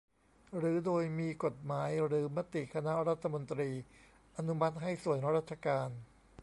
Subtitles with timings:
[0.57, 3.69] หรือโดยมีกฎหมายหรือมติคณะรัฐมนตรี
[4.37, 5.89] อนุมัติให้ส่วนราชการ